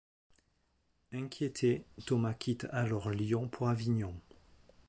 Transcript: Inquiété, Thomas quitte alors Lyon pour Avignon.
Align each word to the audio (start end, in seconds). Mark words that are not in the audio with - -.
Inquiété, 1.13 1.83
Thomas 2.07 2.33
quitte 2.33 2.65
alors 2.71 3.11
Lyon 3.11 3.47
pour 3.47 3.69
Avignon. 3.69 4.15